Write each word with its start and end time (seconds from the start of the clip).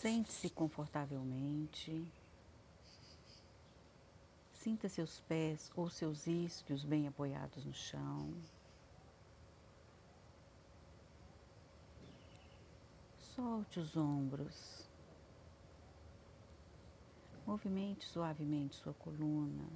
Sente-se 0.00 0.48
confortavelmente. 0.48 2.10
Sinta 4.54 4.88
seus 4.88 5.20
pés 5.20 5.70
ou 5.76 5.90
seus 5.90 6.26
isquios 6.26 6.82
bem 6.82 7.06
apoiados 7.06 7.66
no 7.66 7.74
chão. 7.74 8.32
Solte 13.18 13.78
os 13.78 13.94
ombros. 13.94 14.88
Movimente 17.46 18.06
suavemente 18.06 18.76
sua 18.76 18.94
coluna. 18.94 19.68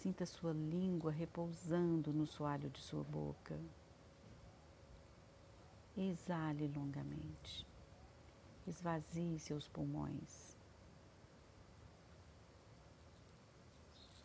Sinta 0.00 0.24
sua 0.24 0.52
língua 0.52 1.10
repousando 1.10 2.12
no 2.12 2.24
soalho 2.24 2.70
de 2.70 2.80
sua 2.80 3.02
boca. 3.02 3.58
Exale 5.98 6.68
longamente. 6.76 7.66
Esvazie 8.66 9.38
seus 9.38 9.66
pulmões. 9.66 10.54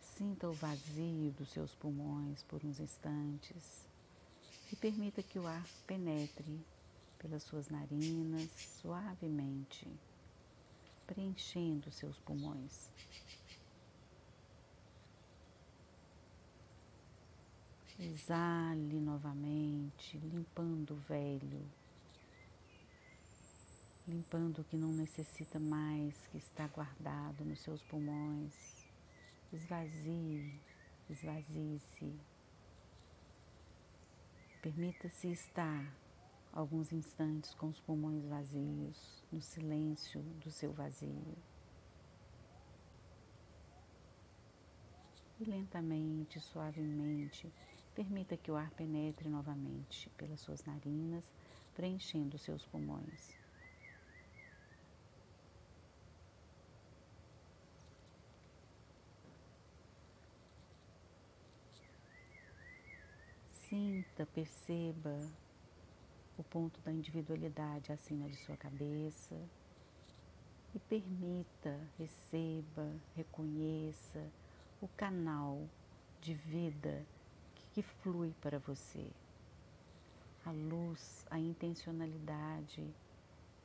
Sinta 0.01 0.49
o 0.49 0.53
vazio 0.53 1.31
dos 1.31 1.47
seus 1.47 1.73
pulmões 1.73 2.43
por 2.43 2.61
uns 2.65 2.81
instantes 2.81 3.87
e 4.69 4.75
permita 4.75 5.23
que 5.23 5.39
o 5.39 5.47
ar 5.47 5.65
penetre 5.87 6.59
pelas 7.17 7.43
suas 7.43 7.69
narinas 7.69 8.49
suavemente, 8.81 9.87
preenchendo 11.07 11.89
seus 11.89 12.19
pulmões. 12.19 12.89
Exale 18.03 18.99
novamente, 18.99 20.17
limpando 20.17 20.95
o 20.95 21.01
velho, 21.01 21.61
limpando 24.07 24.61
o 24.61 24.63
que 24.63 24.75
não 24.75 24.91
necessita 24.91 25.59
mais, 25.59 26.25
que 26.31 26.39
está 26.39 26.65
guardado 26.65 27.45
nos 27.45 27.59
seus 27.59 27.83
pulmões. 27.83 28.87
Esvazie, 29.53 30.59
esvazie-se. 31.11 32.19
Permita-se 34.63 35.27
estar 35.27 35.95
alguns 36.51 36.91
instantes 36.91 37.53
com 37.53 37.67
os 37.67 37.79
pulmões 37.81 38.25
vazios, 38.25 39.23
no 39.31 39.43
silêncio 39.43 40.23
do 40.43 40.49
seu 40.49 40.73
vazio. 40.73 41.37
E 45.39 45.43
lentamente, 45.43 46.39
suavemente, 46.39 47.51
Permita 47.95 48.37
que 48.37 48.49
o 48.49 48.55
ar 48.55 48.71
penetre 48.71 49.27
novamente 49.27 50.09
pelas 50.17 50.39
suas 50.39 50.63
narinas, 50.63 51.29
preenchendo 51.75 52.37
seus 52.37 52.65
pulmões. 52.65 53.35
Sinta, 63.71 64.25
perceba 64.25 65.17
o 66.37 66.43
ponto 66.43 66.81
da 66.81 66.91
individualidade 66.91 67.91
acima 67.91 68.27
de 68.27 68.35
sua 68.37 68.57
cabeça 68.57 69.35
e 70.73 70.79
permita, 70.79 71.79
receba, 71.97 72.93
reconheça 73.15 74.25
o 74.81 74.87
canal 74.89 75.69
de 76.19 76.33
vida 76.33 77.05
que 77.71 77.81
flui 77.81 78.33
para 78.41 78.59
você. 78.59 79.07
A 80.45 80.51
luz, 80.51 81.25
a 81.29 81.39
intencionalidade 81.39 82.93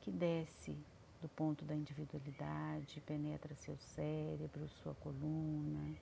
que 0.01 0.11
desce 0.11 0.77
do 1.21 1.27
ponto 1.27 1.65
da 1.65 1.75
individualidade, 1.75 3.01
penetra 3.01 3.55
seu 3.55 3.77
cérebro, 3.77 4.69
sua 4.69 4.93
coluna 4.95 5.95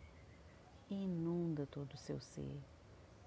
e 0.90 0.94
inunda 0.94 1.66
todo 1.66 1.94
o 1.94 1.98
seu 1.98 2.20
ser. 2.20 2.62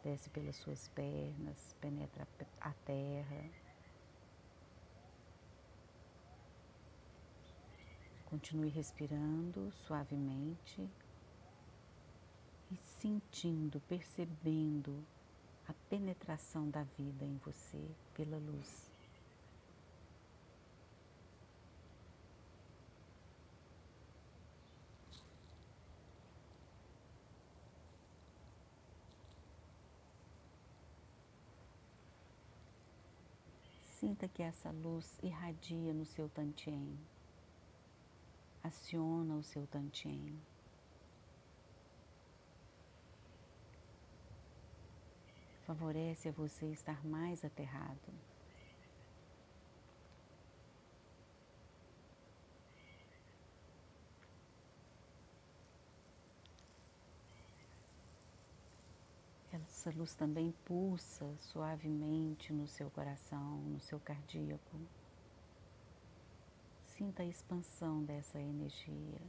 Desce 0.05 0.31
pelas 0.31 0.57
suas 0.57 0.89
pernas, 0.89 1.75
penetra 1.81 2.29
a 2.61 2.73
terra. 2.85 3.51
Continue 8.27 8.69
respirando 8.69 9.73
suavemente 9.73 10.89
sentindo, 13.01 13.81
percebendo 13.89 15.05
a 15.69 15.73
penetração 15.89 16.69
da 16.69 16.83
vida 16.83 17.25
em 17.25 17.37
você 17.39 17.81
pela 18.15 18.39
luz. 18.39 18.89
Sinta 33.85 34.29
que 34.29 34.43
essa 34.43 34.71
luz 34.71 35.19
irradia 35.23 35.93
no 35.93 36.07
seu 36.07 36.29
tantien, 36.29 36.99
aciona 38.63 39.35
o 39.37 39.43
seu 39.43 39.67
tantien. 39.67 40.39
Favorece 45.69 46.31
a 46.31 46.33
você 46.33 46.65
estar 46.73 47.05
mais 47.05 47.45
aterrado. 47.45 48.11
Essa 59.53 59.91
luz 59.91 60.15
também 60.15 60.55
pulsa 60.65 61.37
suavemente 61.37 62.51
no 62.51 62.67
seu 62.67 62.91
coração, 62.91 63.59
no 63.59 63.79
seu 63.79 64.01
cardíaco. 64.01 64.81
Sinta 66.83 67.23
a 67.23 67.27
expansão 67.27 68.03
dessa 68.03 68.41
energia. 68.41 69.21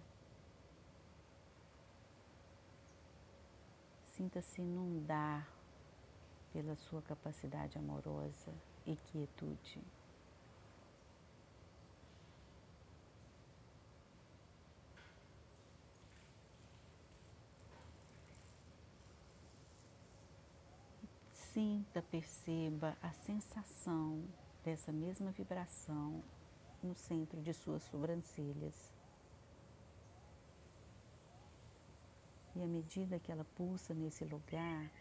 Sinta-se 4.05 4.61
inundar 4.61 5.58
pela 6.51 6.75
sua 6.75 7.01
capacidade 7.01 7.77
amorosa 7.77 8.53
e 8.85 8.95
quietude. 8.95 9.81
Sinta, 21.31 22.01
perceba 22.01 22.95
a 23.01 23.11
sensação 23.11 24.23
dessa 24.63 24.91
mesma 24.91 25.31
vibração 25.31 26.23
no 26.81 26.95
centro 26.95 27.41
de 27.41 27.53
suas 27.53 27.83
sobrancelhas. 27.83 28.93
E 32.55 32.63
à 32.63 32.67
medida 32.67 33.19
que 33.19 33.31
ela 33.31 33.45
pulsa 33.55 33.93
nesse 33.93 34.23
lugar, 34.25 34.91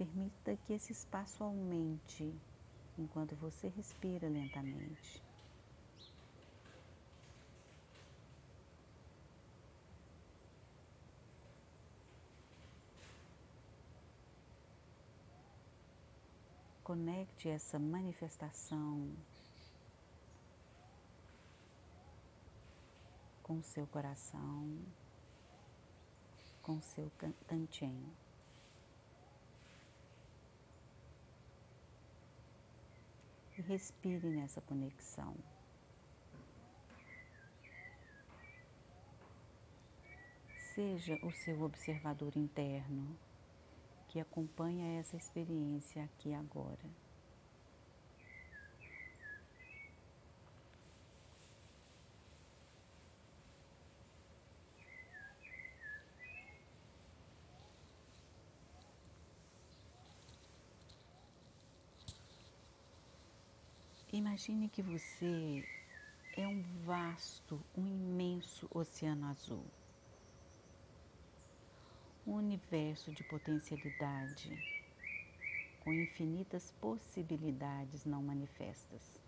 Permita 0.00 0.56
que 0.56 0.72
esse 0.72 0.92
espaço 0.92 1.44
aumente 1.44 2.34
enquanto 2.96 3.36
você 3.36 3.68
respira 3.68 4.30
lentamente. 4.30 5.22
Conecte 16.82 17.50
essa 17.50 17.78
manifestação 17.78 19.14
com 23.42 23.60
seu 23.60 23.86
coração, 23.86 24.78
com 26.62 26.80
seu 26.80 27.12
tantien. 27.46 28.02
E 33.60 33.62
respire 33.62 34.26
nessa 34.30 34.60
conexão. 34.62 35.36
Seja 40.74 41.14
o 41.22 41.30
seu 41.30 41.60
observador 41.62 42.32
interno 42.36 43.18
que 44.08 44.18
acompanha 44.18 44.98
essa 44.98 45.16
experiência 45.16 46.04
aqui 46.04 46.32
agora. 46.32 46.88
Imagine 64.20 64.68
que 64.68 64.82
você 64.82 65.66
é 66.36 66.46
um 66.46 66.60
vasto, 66.84 67.58
um 67.74 67.86
imenso 67.86 68.68
oceano 68.70 69.24
azul. 69.28 69.64
Um 72.26 72.34
universo 72.34 73.10
de 73.12 73.24
potencialidade, 73.24 74.52
com 75.82 75.90
infinitas 75.90 76.70
possibilidades 76.82 78.04
não 78.04 78.22
manifestas. 78.22 79.18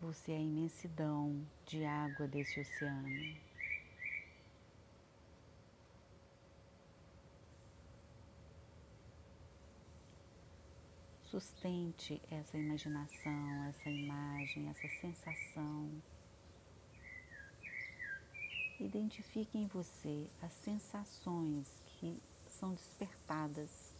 Você 0.00 0.30
é 0.30 0.36
a 0.36 0.40
imensidão 0.40 1.44
de 1.66 1.84
água 1.84 2.28
desse 2.28 2.60
oceano. 2.60 3.08
Sustente 11.32 12.20
essa 12.30 12.58
imaginação, 12.58 13.64
essa 13.64 13.88
imagem, 13.88 14.68
essa 14.68 14.86
sensação. 15.00 15.90
Identifique 18.78 19.56
em 19.56 19.66
você 19.66 20.28
as 20.42 20.52
sensações 20.52 21.82
que 21.86 22.22
são 22.48 22.74
despertadas 22.74 23.94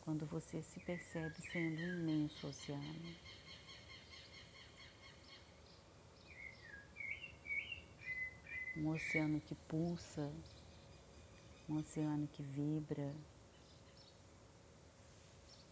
quando 0.00 0.24
você 0.24 0.62
se 0.62 0.80
percebe 0.80 1.34
sendo 1.52 1.78
um 1.78 1.98
imenso 2.00 2.46
oceano. 2.46 3.16
Um 8.78 8.88
oceano 8.88 9.42
que 9.42 9.54
pulsa, 9.68 10.32
um 11.68 11.76
oceano 11.76 12.26
que 12.28 12.42
vibra, 12.42 13.14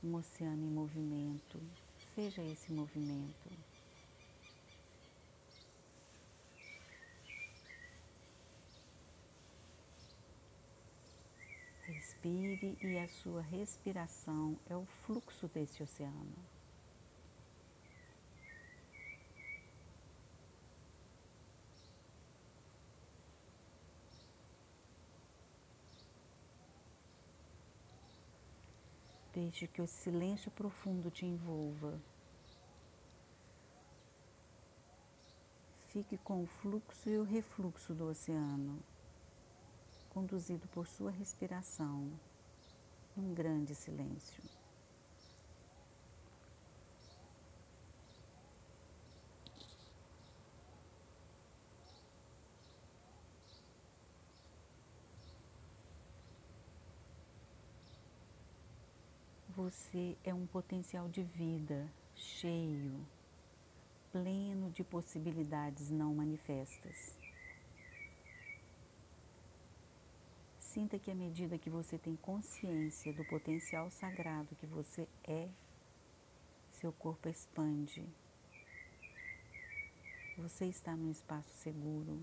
um 0.03 0.17
oceano 0.17 0.65
em 0.65 0.71
movimento, 0.71 1.61
seja 2.15 2.43
esse 2.43 2.73
movimento. 2.73 3.51
Respire 11.83 12.79
e 12.81 12.99
a 12.99 13.09
sua 13.09 13.43
respiração 13.43 14.59
é 14.69 14.77
o 14.77 14.85
fluxo 14.85 15.49
desse 15.49 15.83
oceano. 15.83 16.60
Deixe 29.43 29.67
que 29.67 29.81
o 29.81 29.87
silêncio 29.87 30.51
profundo 30.51 31.11
te 31.11 31.25
envolva. 31.25 31.99
Fique 35.89 36.19
com 36.19 36.43
o 36.43 36.47
fluxo 36.47 37.09
e 37.09 37.17
o 37.17 37.23
refluxo 37.23 37.95
do 37.95 38.05
oceano, 38.05 38.79
conduzido 40.11 40.69
por 40.69 40.87
sua 40.87 41.11
respiração, 41.11 42.13
num 43.17 43.33
grande 43.33 43.75
silêncio. 43.75 44.60
Você 59.63 60.17
é 60.25 60.33
um 60.33 60.47
potencial 60.47 61.07
de 61.07 61.23
vida 61.23 61.87
cheio, 62.15 63.07
pleno 64.11 64.71
de 64.71 64.83
possibilidades 64.83 65.91
não 65.91 66.15
manifestas. 66.15 67.15
Sinta 70.59 70.99
que 70.99 71.11
à 71.11 71.15
medida 71.15 71.59
que 71.59 71.69
você 71.69 71.99
tem 71.99 72.17
consciência 72.17 73.13
do 73.13 73.23
potencial 73.27 73.91
sagrado 73.91 74.57
que 74.57 74.65
você 74.65 75.07
é, 75.25 75.47
seu 76.73 76.91
corpo 76.91 77.29
expande. 77.29 78.03
Você 80.39 80.65
está 80.69 80.97
num 80.97 81.11
espaço 81.11 81.53
seguro, 81.57 82.19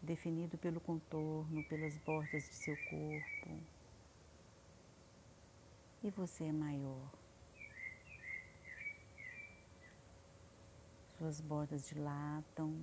definido 0.00 0.56
pelo 0.56 0.80
contorno, 0.80 1.62
pelas 1.64 1.98
bordas 1.98 2.42
de 2.42 2.54
seu 2.54 2.76
corpo 2.88 3.81
e 6.02 6.10
você 6.10 6.44
é 6.44 6.52
maior. 6.52 7.10
Suas 11.16 11.40
bordas 11.40 11.88
dilatam, 11.88 12.74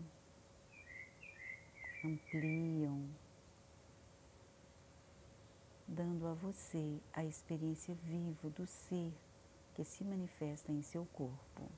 ampliam, 2.03 3.09
dando 5.85 6.27
a 6.27 6.33
você 6.33 7.01
a 7.11 7.25
experiência 7.25 7.93
viva 7.95 8.49
do 8.49 8.65
ser 8.65 9.13
que 9.75 9.83
se 9.83 10.03
manifesta 10.03 10.71
em 10.71 10.81
seu 10.81 11.05
corpo. 11.07 11.69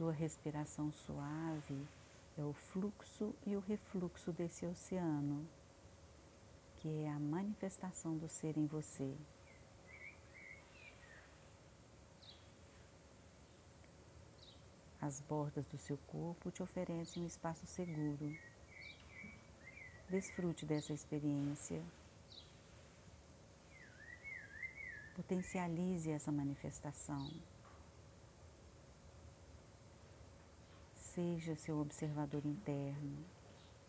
Sua 0.00 0.12
respiração 0.12 0.90
suave 0.90 1.86
é 2.38 2.42
o 2.42 2.54
fluxo 2.54 3.34
e 3.46 3.54
o 3.54 3.60
refluxo 3.60 4.32
desse 4.32 4.64
oceano, 4.64 5.46
que 6.76 6.88
é 7.04 7.10
a 7.10 7.18
manifestação 7.18 8.16
do 8.16 8.26
ser 8.26 8.56
em 8.56 8.64
você. 8.66 9.14
As 15.02 15.20
bordas 15.20 15.68
do 15.68 15.76
seu 15.76 15.98
corpo 16.06 16.50
te 16.50 16.62
oferecem 16.62 17.22
um 17.22 17.26
espaço 17.26 17.66
seguro. 17.66 18.34
Desfrute 20.08 20.64
dessa 20.64 20.94
experiência. 20.94 21.84
Potencialize 25.14 26.10
essa 26.10 26.32
manifestação. 26.32 27.49
Seja 31.20 31.54
seu 31.54 31.78
observador 31.78 32.46
interno, 32.46 33.18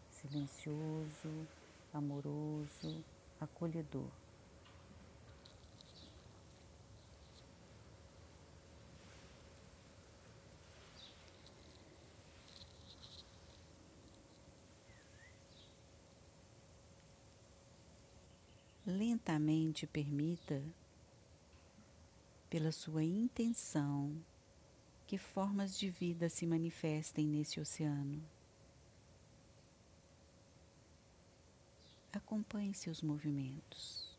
silencioso, 0.10 1.48
amoroso, 1.94 3.06
acolhedor. 3.40 4.10
Lentamente 18.86 19.88
permita, 19.88 20.62
pela 22.50 22.74
sua 22.74 23.06
intenção, 23.06 24.22
que 25.12 25.18
formas 25.18 25.77
de 25.77 25.89
vida 25.89 26.30
se 26.30 26.48
manifestem 26.48 27.27
nesse 27.27 27.60
oceano. 27.60 28.24
Acompanhe 32.13 32.74
seus 32.74 33.01
movimentos. 33.01 34.10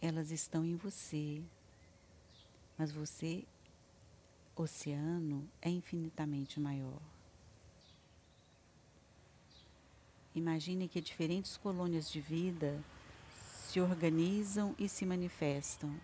Elas 0.00 0.30
estão 0.30 0.64
em 0.64 0.76
você, 0.76 1.42
mas 2.78 2.92
você, 2.92 3.44
oceano, 4.54 5.50
é 5.60 5.68
infinitamente 5.68 6.60
maior. 6.60 7.02
Imagine 10.36 10.86
que 10.86 11.00
diferentes 11.00 11.56
colônias 11.56 12.08
de 12.08 12.20
vida 12.20 12.80
se 13.78 13.80
organizam 13.80 14.74
e 14.76 14.88
se 14.88 15.06
manifestam. 15.06 16.00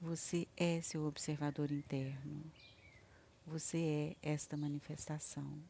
Você 0.00 0.48
é 0.56 0.80
seu 0.80 1.04
observador 1.04 1.70
interno. 1.70 2.42
Você 3.46 4.16
é 4.22 4.32
esta 4.32 4.56
manifestação. 4.56 5.62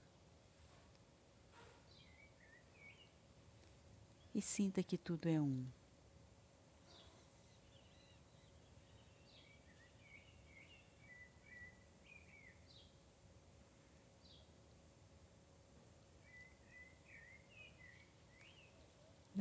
E 4.32 4.40
sinta 4.40 4.80
que 4.80 4.96
tudo 4.96 5.28
é 5.28 5.40
um. 5.40 5.66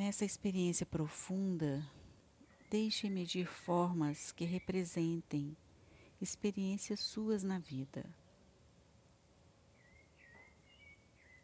Nessa 0.08 0.24
experiência 0.24 0.86
profunda, 0.86 1.86
deixe 2.70 3.08
emergir 3.08 3.46
formas 3.46 4.32
que 4.32 4.46
representem 4.46 5.54
experiências 6.22 7.02
suas 7.02 7.44
na 7.44 7.60
vida. 7.60 8.10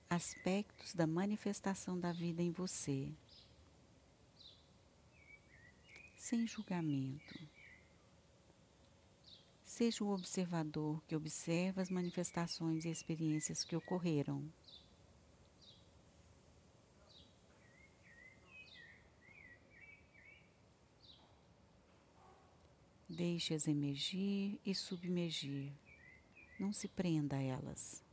Aspectos 0.10 0.93
da 0.93 1.05
manifestação 1.05 2.00
da 2.00 2.13
vida 2.13 2.41
em 2.41 2.51
você, 2.51 3.12
sem 6.15 6.48
julgamento. 6.48 7.38
Seja 9.65 10.05
o 10.05 10.13
observador 10.13 11.03
que 11.05 11.17
observa 11.17 11.82
as 11.82 11.89
manifestações 11.89 12.86
e 12.86 12.89
experiências 12.89 13.65
que 13.65 13.75
ocorreram. 13.75 14.50
Deixe-as 23.15 23.67
emergir 23.67 24.60
e 24.65 24.74
submergir. 24.74 25.72
Não 26.60 26.74
se 26.74 26.88
prenda 26.88 27.36
a 27.36 27.41
elas. 27.41 28.03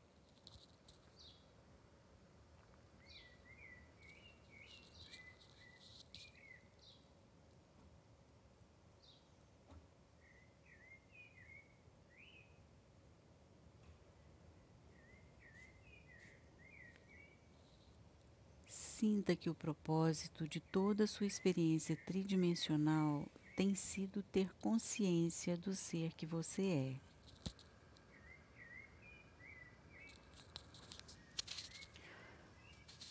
Sinta 18.68 19.34
que 19.34 19.48
o 19.48 19.54
propósito 19.54 20.46
de 20.46 20.60
toda 20.60 21.04
a 21.04 21.06
sua 21.06 21.26
experiência 21.26 21.96
tridimensional 22.04 23.26
tem 23.60 23.74
sido 23.74 24.22
ter 24.22 24.50
consciência 24.54 25.54
do 25.54 25.74
ser 25.74 26.14
que 26.14 26.24
você 26.24 26.62
é. 26.62 26.96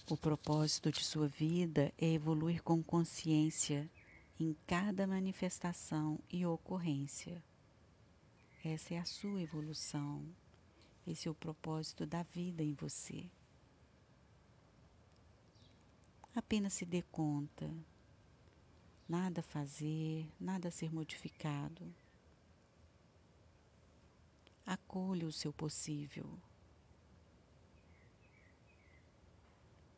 O 0.09 0.17
propósito 0.17 0.91
de 0.91 1.05
sua 1.05 1.27
vida 1.27 1.93
é 1.99 2.13
evoluir 2.13 2.63
com 2.63 2.81
consciência 2.81 3.87
em 4.39 4.57
cada 4.65 5.05
manifestação 5.05 6.19
e 6.31 6.43
ocorrência. 6.47 7.43
Essa 8.65 8.95
é 8.95 8.97
a 8.97 9.05
sua 9.05 9.43
evolução. 9.43 10.25
Esse 11.05 11.27
é 11.27 11.31
o 11.31 11.35
propósito 11.35 12.07
da 12.07 12.23
vida 12.23 12.63
em 12.63 12.73
você. 12.73 13.29
Apenas 16.33 16.73
se 16.73 16.85
dê 16.85 17.03
conta 17.03 17.71
nada 19.09 19.41
a 19.41 19.43
fazer, 19.43 20.27
nada 20.39 20.67
a 20.67 20.71
ser 20.71 20.93
modificado. 20.93 21.91
Acolha 24.63 25.25
o 25.25 25.31
seu 25.31 25.51
possível. 25.51 26.29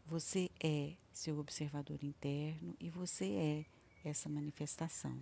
Você 0.06 0.50
é 0.64 0.94
seu 1.12 1.38
observador 1.38 2.02
interno 2.04 2.76
e 2.80 2.90
você 2.90 3.66
é 4.04 4.10
essa 4.10 4.30
manifestação. 4.30 5.22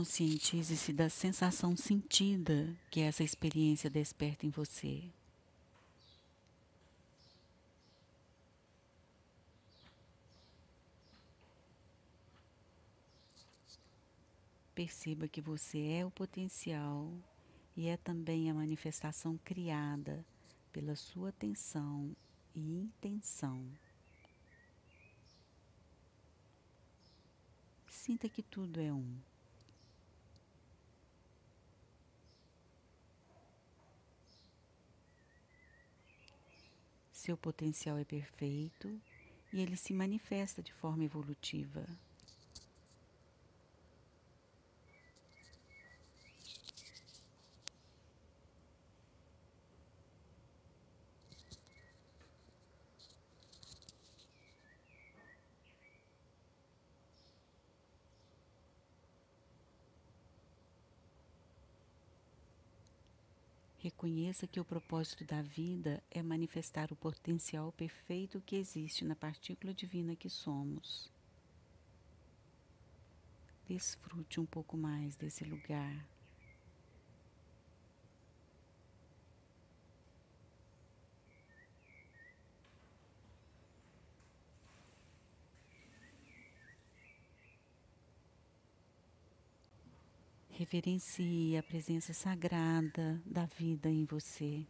Conscientize-se 0.00 0.94
da 0.94 1.10
sensação 1.10 1.76
sentida 1.76 2.74
que 2.90 3.00
essa 3.00 3.22
experiência 3.22 3.90
desperta 3.90 4.46
em 4.46 4.48
você. 4.48 5.02
Perceba 14.74 15.28
que 15.28 15.42
você 15.42 15.86
é 15.86 16.06
o 16.06 16.10
potencial 16.10 17.12
e 17.76 17.86
é 17.86 17.98
também 17.98 18.50
a 18.50 18.54
manifestação 18.54 19.38
criada 19.44 20.24
pela 20.72 20.96
sua 20.96 21.28
atenção 21.28 22.16
e 22.54 22.58
intenção. 22.58 23.62
Sinta 27.86 28.30
que 28.30 28.42
tudo 28.42 28.80
é 28.80 28.90
um. 28.90 29.29
Seu 37.20 37.36
potencial 37.36 37.98
é 37.98 38.04
perfeito 38.04 38.88
e 39.52 39.60
ele 39.60 39.76
se 39.76 39.92
manifesta 39.92 40.62
de 40.62 40.72
forma 40.72 41.04
evolutiva. 41.04 41.84
Reconheça 63.82 64.46
que 64.46 64.60
o 64.60 64.64
propósito 64.64 65.24
da 65.24 65.40
vida 65.40 66.02
é 66.10 66.22
manifestar 66.22 66.92
o 66.92 66.96
potencial 66.96 67.72
perfeito 67.72 68.42
que 68.44 68.56
existe 68.56 69.06
na 69.06 69.16
partícula 69.16 69.72
divina 69.72 70.14
que 70.14 70.28
somos. 70.28 71.10
Desfrute 73.66 74.38
um 74.38 74.44
pouco 74.44 74.76
mais 74.76 75.16
desse 75.16 75.44
lugar. 75.44 76.06
Reverencie 90.72 91.56
a 91.56 91.64
presença 91.64 92.12
sagrada 92.12 93.20
da 93.26 93.44
vida 93.44 93.88
em 93.88 94.04
você. 94.04 94.64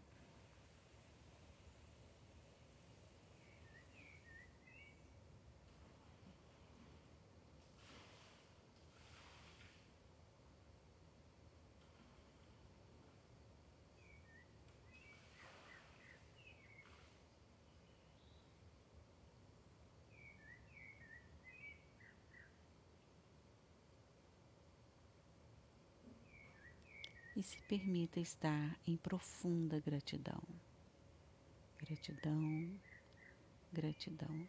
E 27.36 27.42
se 27.42 27.60
permita 27.62 28.20
estar 28.20 28.78
em 28.86 28.96
profunda 28.96 29.80
gratidão. 29.80 30.42
Gratidão, 31.78 32.70
gratidão. 33.72 34.46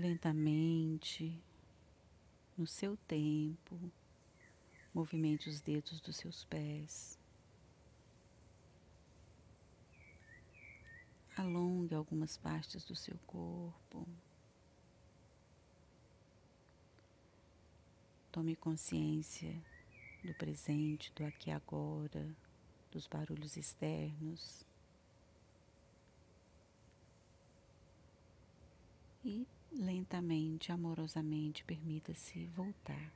Lentamente, 0.00 1.38
no 2.56 2.66
seu 2.66 2.96
tempo, 3.06 3.78
movimente 4.92 5.48
os 5.48 5.60
dedos 5.60 6.00
dos 6.00 6.16
seus 6.16 6.44
pés. 6.44 7.20
alongue 11.40 11.94
algumas 11.94 12.36
partes 12.36 12.84
do 12.84 12.94
seu 12.94 13.18
corpo. 13.26 14.06
Tome 18.30 18.54
consciência 18.54 19.60
do 20.22 20.34
presente, 20.34 21.12
do 21.14 21.24
aqui 21.24 21.50
e 21.50 21.52
agora, 21.52 22.28
dos 22.92 23.06
barulhos 23.06 23.56
externos. 23.56 24.64
E 29.24 29.46
lentamente, 29.72 30.72
amorosamente, 30.72 31.64
permita-se 31.64 32.46
voltar, 32.46 33.12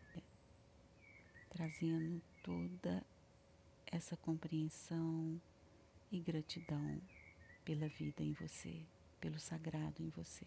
trazendo 1.50 2.20
toda 2.42 3.04
essa 3.87 4.16
compreensão 4.16 5.40
e 6.11 6.18
gratidão 6.18 7.00
pela 7.64 7.88
vida 7.88 8.23
em 8.23 8.32
você, 8.32 8.82
pelo 9.20 9.38
sagrado 9.38 10.02
em 10.02 10.08
você. 10.11 10.46